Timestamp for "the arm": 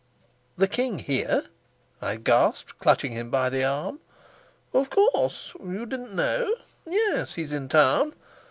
3.49-3.99